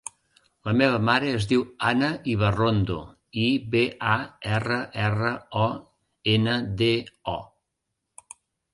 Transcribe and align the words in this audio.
La 0.69 0.71
meva 0.77 1.01
mare 1.09 1.33
es 1.39 1.45
diu 1.51 1.65
Ana 1.89 2.09
Ibarrondo: 2.33 2.97
i, 3.43 3.45
be, 3.77 3.85
a, 4.17 4.19
erra, 4.57 4.81
erra, 5.07 5.37
o, 5.69 5.71
ena, 6.37 6.61
de, 6.83 6.93
o. 7.39 7.41